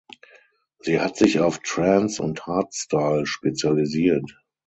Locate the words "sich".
1.15-1.39